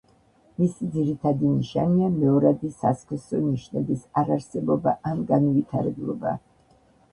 მისი 0.61 0.87
ძირითადი 0.95 1.51
ნიშანია 1.57 2.07
მეორადი 2.13 2.71
სასქესო 2.79 3.43
ნიშნების 3.51 4.09
არარსებობა 4.25 4.97
ან 5.13 5.23
განუვითარებლობა. 5.35 6.37